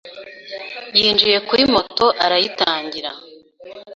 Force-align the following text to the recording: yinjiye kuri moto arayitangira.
yinjiye 0.97 1.37
kuri 1.47 1.63
moto 1.73 2.05
arayitangira. 2.23 3.11